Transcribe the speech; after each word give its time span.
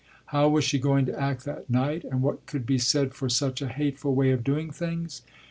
How 0.33 0.49
was 0.49 0.63
she 0.63 0.79
going 0.79 1.05
to 1.05 1.21
act 1.21 1.45
that 1.45 1.69
night 1.69 2.05
and 2.05 2.23
what 2.23 2.47
could 2.47 2.65
be 2.65 2.79
said 2.79 3.13
for 3.13 3.29
such 3.29 3.61
a 3.61 3.67
hateful 3.69 4.15
way 4.15 4.31
of 4.31 4.43
doing 4.43 4.71
things? 4.71 5.21